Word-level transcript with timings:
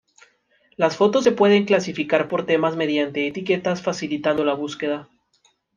Las 0.77 0.97
fotos 0.97 1.23
se 1.23 1.31
pueden 1.31 1.65
clasificar 1.65 2.27
por 2.27 2.47
temas 2.47 2.75
mediante 2.75 3.27
etiquetas 3.27 3.83
facilitando 3.83 4.43
la 4.43 4.55
búsqueda. 4.55 5.07